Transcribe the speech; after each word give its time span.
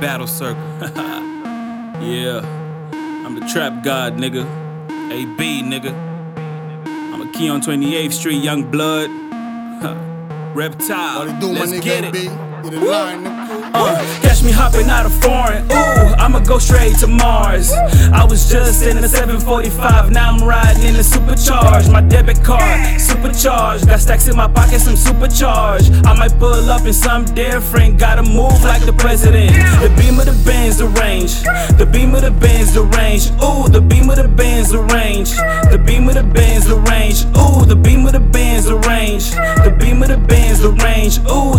Battle 0.00 0.26
Circle. 0.26 0.60
yeah. 2.02 2.40
I'm 3.24 3.38
the 3.38 3.46
trap 3.52 3.84
god, 3.84 4.16
nigga. 4.16 4.42
AB, 5.12 5.62
nigga. 5.62 5.92
I'm 7.12 7.20
a 7.20 7.32
key 7.32 7.48
on 7.48 7.60
28th 7.60 8.12
Street, 8.12 8.42
young 8.42 8.68
blood. 8.68 9.10
Reptile. 10.56 11.26
What 11.26 11.40
do, 11.40 11.46
Let's 11.52 11.78
get 11.78 12.02
it. 12.02 12.12
B? 12.12 12.24
Get 12.24 12.74
in 12.74 12.84
line, 12.84 13.24
nigga. 13.24 13.70
Uh, 13.74 14.27
catch 14.38 14.44
me 14.44 14.52
hopping 14.52 14.88
out 14.88 15.06
of 15.06 15.12
foreign. 15.22 15.64
Ooh, 15.70 16.14
I'ma 16.18 16.40
go 16.40 16.58
straight 16.58 16.96
to 16.98 17.06
Mars. 17.06 17.72
I 18.12 18.24
was 18.24 18.50
just 18.50 18.84
in 18.84 19.00
the 19.00 19.08
745, 19.08 20.10
now 20.10 20.32
I'm 20.32 20.46
riding 20.46 20.82
in 20.84 20.94
the 20.94 21.02
supercharged. 21.02 21.90
My 21.90 22.00
debit 22.00 22.42
card, 22.44 23.00
supercharged. 23.00 23.86
Got 23.86 24.00
stacks 24.00 24.28
in 24.28 24.36
my 24.36 24.48
pockets, 24.48 24.86
I'm 24.86 24.96
supercharged. 24.96 26.06
I 26.06 26.14
might 26.16 26.38
pull 26.38 26.70
up 26.70 26.86
in 26.86 26.92
some 26.92 27.24
different. 27.24 27.98
Gotta 27.98 28.22
move 28.22 28.62
like 28.62 28.84
the 28.84 28.92
president. 28.92 29.50
The 29.82 29.90
Bimmer 29.96 30.24
the 30.24 30.36
Benz, 30.44 30.78
the 30.78 30.86
range. 30.86 31.42
The 31.78 31.86
Bimmer 31.86 32.20
the 32.20 32.30
Benz, 32.30 32.74
the 32.74 32.84
range. 32.84 33.30
Ooh, 33.42 33.68
the 33.68 33.80
Bimmer 33.80 34.16
the 34.16 34.28
Benz, 34.28 34.70
the 34.70 34.82
range. 34.82 35.30
The 35.70 35.78
Bimmer 35.78 36.14
the 36.14 36.22
Benz, 36.22 36.66
the 36.66 36.76
range. 36.76 37.24
Ooh, 37.36 37.64
the 37.64 37.74
Bimmer 37.74 38.12
the 38.12 38.20
Benz, 38.20 38.66
the 38.66 38.76
range. 38.76 39.30
The 39.30 39.74
Bimmer 39.78 40.06
the 40.06 40.18
Benz, 40.18 40.60
the 40.60 40.70
range. 40.84 41.18
Ooh, 41.30 41.57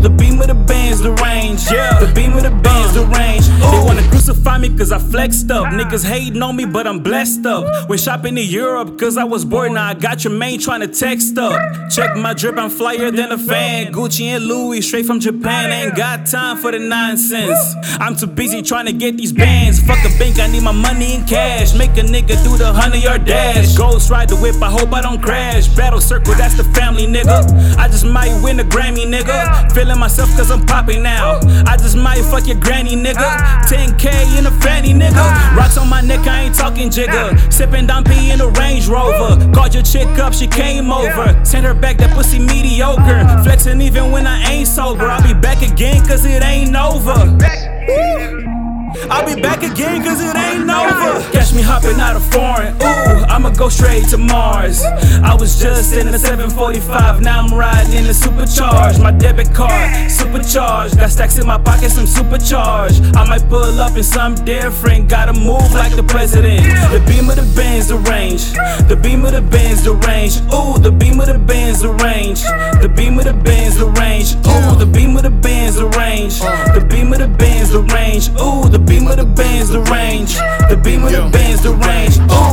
cause 4.80 4.94
I 4.94 4.98
flexed 4.98 5.52
up. 5.52 5.66
Niggas 5.66 6.06
hating 6.06 6.42
on 6.42 6.56
me, 6.56 6.64
but 6.64 6.88
I'm 6.88 7.00
blessed 7.04 7.46
up. 7.46 7.90
Went 7.90 8.02
shopping 8.02 8.38
in 8.38 8.48
Europe 8.48 8.98
cause 8.98 9.18
I 9.18 9.26
was 9.26 9.44
bored. 9.44 9.74
Now 9.74 9.90
I 9.90 9.94
got 9.94 10.24
your 10.24 10.32
main 10.32 10.58
trying 10.58 10.80
to 10.80 10.88
text 10.88 11.38
up. 11.38 11.52
Check 11.92 12.16
my 12.16 12.34
drip, 12.34 12.58
I'm 12.58 12.70
flyer 12.70 13.12
than 13.12 13.34
a 13.34 13.38
fan. 13.38 13.92
Gucci 13.92 14.28
and 14.28 14.46
Louis, 14.46 14.82
straight 14.82 15.06
from 15.06 15.20
Japan. 15.20 15.72
Ain't 15.72 15.98
got 15.98 16.26
time 16.26 16.56
for 16.58 16.72
the 16.72 16.80
nonsense. 16.80 17.60
I'm 18.00 18.16
too 18.16 18.28
busy 18.28 18.62
trying 18.62 18.86
to 18.86 18.94
get 18.94 19.18
these 19.18 19.34
bands. 19.34 19.82
Fuck 19.82 20.00
a 20.06 20.18
bank, 20.18 20.40
I 20.40 20.48
need 20.48 20.64
my 20.64 20.72
money 20.72 21.16
in 21.16 21.26
cash. 21.26 21.78
Make 21.78 21.92
a 21.98 22.04
nigga 22.08 22.42
do 22.46 22.56
the 22.56 22.72
hundred 22.72 23.04
yard 23.04 23.26
dash. 23.26 23.76
Ghost 23.76 24.10
ride 24.10 24.30
the 24.30 24.38
whip, 24.38 24.56
I 24.62 24.72
hope 24.72 24.94
I 24.94 25.02
don't 25.02 25.22
crash. 25.22 25.68
Battle 25.68 26.00
circle, 26.00 26.36
that's 26.36 26.56
the 26.56 26.64
family, 26.64 27.06
nigga. 27.06 27.78
I 27.78 27.90
just 27.90 28.06
might 28.06 28.42
win 28.42 28.62
a 28.62 28.64
Grammy, 28.64 29.06
nigga. 29.06 29.74
Feeling 29.74 30.00
myself 30.00 30.30
cause 30.38 30.50
I'm 30.50 30.66
popping 30.66 31.04
now. 31.04 31.40
I 31.66 31.76
just 31.76 31.98
might 31.98 32.24
fuck 32.32 32.48
your 32.48 32.60
granny, 32.60 32.96
nigga. 32.96 33.28
10k 33.68 34.40
in 34.40 34.46
a 34.46 34.52
nigga. 34.70 35.56
Rocks 35.56 35.78
on 35.78 35.90
my 35.90 36.02
neck, 36.02 36.28
I 36.28 36.44
ain't 36.44 36.56
talking 36.56 36.90
jigger. 36.90 37.38
Sipping 37.52 37.88
Dom 37.88 38.04
P 38.04 38.32
in 38.32 38.42
a 38.42 38.48
Range 38.48 38.88
Rover. 38.88 39.52
Called 39.54 39.74
your 39.74 39.84
chick 39.84 40.08
up, 40.20 40.34
she 40.34 40.48
came 40.48 40.92
over. 40.92 41.40
Send 41.44 41.66
her 41.66 41.74
back, 41.74 41.98
that 41.98 42.16
pussy 42.16 42.40
mediocre. 42.40 43.26
Flexing 43.44 43.82
even 43.82 44.12
when 44.12 44.28
I 44.28 44.42
ain't 44.52 44.68
sober. 44.68 45.08
I'll 45.08 45.22
be 45.22 45.34
back 45.40 45.62
again 45.62 46.06
cause 46.06 46.26
it 46.26 46.44
ain't 46.44 46.76
over. 46.76 47.38
I'll 49.10 49.26
be 49.26 49.42
back 49.42 49.64
again 49.64 50.04
cause 50.04 50.22
it 50.22 50.36
ain't 50.36 50.70
over. 50.70 51.32
Catch 51.32 51.54
me 51.54 51.62
hopping 51.62 52.00
out 52.00 52.16
of 52.16 52.26
foreign. 52.32 52.76
Ooh, 52.76 52.99
straight 53.90 54.08
to 54.10 54.18
Mars. 54.18 54.84
I 55.24 55.36
was 55.40 55.60
just 55.60 55.94
in 55.96 56.12
the 56.12 56.20
745, 56.20 57.22
now 57.22 57.44
I'm 57.44 57.54
riding 57.54 57.94
in 57.94 58.04
the 58.06 58.14
supercharged. 58.14 59.02
My 59.02 59.12
debit 59.12 59.54
card, 59.54 60.12
supercharged. 60.12 60.98
Got 60.98 61.10
stacks 61.10 61.38
in 61.38 61.48
my 61.48 61.58
pockets, 61.58 61.98
I'm 61.98 62.06
supercharged. 62.06 63.16
I 63.16 63.28
might 63.28 63.48
pull 63.50 63.82
up 63.82 63.96
in 63.98 64.04
some 64.04 64.36
different. 64.36 65.10
Gotta 65.10 65.34
move 65.34 65.74
like 65.74 65.96
the 65.96 66.04
president. 66.04 66.62
The 66.94 67.00
Bimmer 67.10 67.36
the 67.36 67.48
Benz, 67.56 67.88
the 67.88 67.98
range. 67.98 68.54
The 68.90 68.96
Bimmer 68.96 69.32
the 69.32 69.42
Benz, 69.42 69.84
the 69.84 69.94
range. 69.94 70.38
Ooh, 70.54 70.78
the 70.78 70.92
Bimmer 70.92 71.26
the 71.26 71.40
Benz, 71.40 71.82
the 71.82 71.92
range. 72.06 72.42
The 72.82 72.90
Bimmer 72.90 73.24
the 73.24 73.34
Benz, 73.34 73.78
the 73.78 73.88
range. 73.88 74.36
Ooh, 74.46 74.78
the 74.78 74.86
Bimmer 74.86 75.22
the 75.22 75.32
Benz, 75.32 75.76
the 75.76 75.88
range. 75.98 76.40
The 76.40 76.82
Bimmer 76.92 77.18
the 77.18 77.28
Benz, 77.28 77.72
the 77.72 77.82
range. 77.82 78.30
Ooh, 78.38 78.70
the 78.70 78.78
Bimmer 78.78 79.16
the 79.16 79.26
Benz, 79.26 79.70
the 79.70 79.82
range. 79.82 80.36
The 80.70 80.76
Bimmer 80.76 81.10
the 81.10 81.30
Benz, 81.32 81.64
the 81.64 81.74
range. 81.74 82.18
Ooh. 82.32 82.49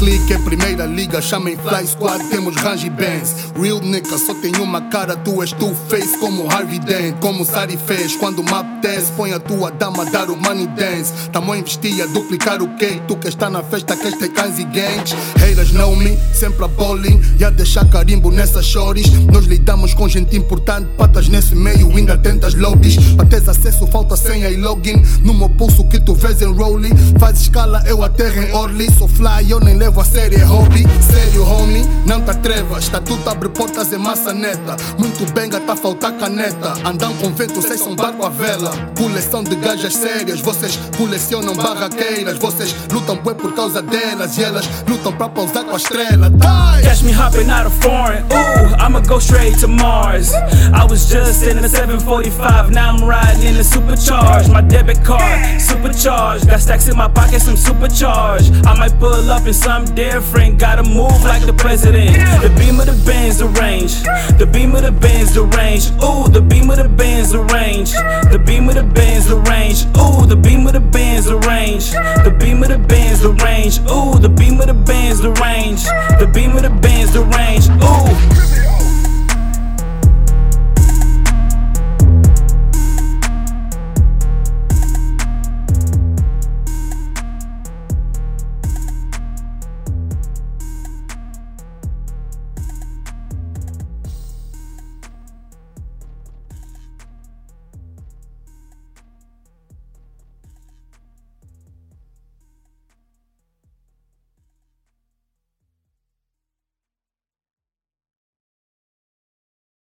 Clique 0.00 0.32
é 0.32 0.38
primeira 0.38 0.86
liga, 0.86 1.20
chamem 1.20 1.58
Fly 1.58 1.86
Squad, 1.86 2.24
temos 2.30 2.56
Range 2.56 2.88
Bands. 2.88 3.52
Real 3.54 3.82
nigga, 3.82 4.16
só 4.16 4.32
tem 4.32 4.56
uma 4.56 4.80
cara, 4.88 5.14
tu 5.14 5.42
és 5.42 5.52
two 5.52 5.74
face 5.90 6.16
como 6.16 6.50
Harvey 6.50 6.78
Dent, 6.78 7.16
como 7.20 7.44
Sari 7.44 7.76
fez. 7.76 8.16
Quando 8.16 8.42
me 8.42 8.50
apetece, 8.50 9.12
põe 9.12 9.34
a 9.34 9.38
tua 9.38 9.70
dama 9.70 10.06
dar 10.06 10.30
o 10.30 10.36
money 10.38 10.66
dance. 10.68 11.12
Tamo 11.30 11.52
a 11.52 11.58
investir 11.58 12.02
a 12.02 12.06
duplicar 12.06 12.62
o 12.62 12.68
cake, 12.76 13.02
tu 13.06 13.14
que 13.14 13.28
está 13.28 13.50
na 13.50 13.62
festa, 13.62 13.94
queres 13.94 14.18
ter 14.18 14.30
cães 14.30 14.58
e 14.58 14.64
gangs. 14.64 15.14
Haters 15.36 15.72
know 15.72 15.94
me, 15.94 16.18
sempre 16.32 16.64
a 16.64 16.68
bowling, 16.68 17.20
e 17.38 17.44
a 17.44 17.50
deixar 17.50 17.86
carimbo 17.90 18.30
nessas 18.30 18.64
shorties. 18.64 19.12
Nós 19.30 19.44
lidamos 19.44 19.92
com 19.92 20.08
gente 20.08 20.34
importante, 20.34 20.88
patas 20.96 21.28
nesse 21.28 21.54
meio, 21.54 21.94
ainda 21.94 22.16
tentas 22.16 22.54
lobbies. 22.54 22.96
Pra 23.16 23.26
teres 23.26 23.50
acesso, 23.50 23.86
falta 23.88 24.16
senha 24.16 24.48
e 24.48 24.56
login. 24.56 24.96
No 25.22 25.34
meu 25.34 25.50
pulso 25.50 25.84
que 25.84 26.00
tu 26.00 26.14
vês 26.14 26.40
em 26.40 26.50
rolling, 26.50 26.96
faz 27.18 27.38
escala, 27.38 27.82
eu 27.86 28.02
aterro 28.02 28.42
em 28.42 28.50
Orly. 28.54 28.90
Sou 28.96 29.06
fly, 29.06 29.50
eu 29.50 29.60
nem 29.60 29.76
levo 29.76 29.89
a 29.98 30.04
sério, 30.04 30.38
é 30.38 30.44
hobby. 30.44 30.84
Sério, 31.10 31.44
homie, 31.44 31.84
não 32.06 32.20
te 32.20 32.30
atrevas. 32.30 32.84
Estatuto 32.84 33.28
abre 33.28 33.48
portas, 33.48 33.92
é 33.92 33.98
massa 33.98 34.32
neta. 34.32 34.76
Muito 34.98 35.30
bem, 35.32 35.48
tá 35.48 35.74
faltar 35.74 36.12
caneta. 36.12 36.74
Andam 36.84 37.14
com 37.14 37.32
vento, 37.32 37.54
vocês 37.54 37.80
são 37.80 37.96
barco 37.96 38.24
à 38.24 38.28
vela. 38.28 38.70
Coleção 38.96 39.42
de 39.42 39.56
gajas 39.56 39.94
sérias, 39.94 40.40
vocês 40.40 40.78
colecionam 40.96 41.54
barraqueiras. 41.54 42.38
Vocês 42.38 42.74
lutam 42.92 43.16
bué 43.16 43.34
por 43.34 43.54
causa 43.54 43.80
delas 43.80 44.36
e 44.36 44.44
elas 44.44 44.68
lutam 44.86 45.12
pra 45.12 45.28
pousar 45.28 45.64
com 45.64 45.74
a 45.74 45.76
estrela. 45.76 46.30
Die! 46.30 46.82
Catch 46.82 47.02
me 47.02 47.12
hopping 47.12 47.50
out 47.50 47.66
of 47.66 47.74
foreign. 47.80 48.22
Ooh, 48.32 48.74
I'ma 48.78 49.00
go 49.00 49.18
straight 49.18 49.58
to 49.60 49.68
Mars. 49.68 50.32
I 50.72 50.84
was 50.84 51.08
just 51.08 51.42
in 51.44 51.60
the 51.62 51.68
745, 51.68 52.70
now 52.70 52.94
I'm 52.94 53.04
riding 53.04 53.42
in 53.42 53.54
the 53.54 53.64
supercharged. 53.64 54.52
My 54.52 54.60
debit 54.60 55.02
card, 55.04 55.60
supercharged. 55.60 56.46
Got 56.46 56.60
stacks 56.60 56.88
in 56.88 56.96
my 56.96 57.08
pockets, 57.08 57.48
I'm 57.48 57.56
supercharged. 57.56 58.52
I 58.66 58.76
might 58.78 58.98
pull 58.98 59.30
up 59.30 59.46
in 59.46 59.54
something 59.80 59.94
different. 59.94 60.58
Gotta 60.58 60.82
move 60.82 61.22
like 61.24 61.44
the 61.46 61.52
president. 61.52 62.10
The 62.42 62.48
Bimmer 62.60 62.84
the 62.84 63.02
Benz, 63.04 63.38
the 63.38 63.46
range. 63.46 64.02
The 64.38 64.46
Bimmer 64.46 64.82
the 64.82 64.92
Benz, 64.92 65.34
the 65.34 65.44
range. 65.44 65.90
Ooh, 66.02 66.28
the 66.28 66.40
Bimmer 66.40 66.76
the 66.76 66.88
Benz, 66.88 67.30
the 67.30 67.40
range. 67.40 67.92
The 67.92 68.38
Bimmer 68.38 68.74
the 68.74 68.82
Benz, 68.82 69.26
the 69.26 69.36
range. 69.36 69.84
Ooh, 69.96 70.26
the 70.26 70.36
Bimmer 70.36 70.72
the 70.72 70.80
Benz, 70.80 71.26
the 71.26 71.38
range. 71.38 71.90
The 71.90 72.30
Bimmer 72.38 72.68
the 72.68 72.78
Benz, 72.78 73.20
the 73.20 73.32
range. 73.32 73.78
Ooh, 73.90 74.18
the 74.18 74.28
Bimmer 74.28 74.66
the 74.66 74.74
Benz, 74.74 75.20
the 75.20 75.32
range. 75.32 75.84
The 75.84 76.26
Bimmer 76.26 76.62
the 76.62 76.70
Benz, 76.70 77.12
the 77.12 77.24
range. 77.24 77.68